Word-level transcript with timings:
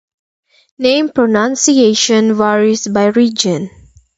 Name 0.79 1.09
pronunciation 1.09 2.35
varies 2.35 2.87
by 2.87 3.05
region. 3.05 3.69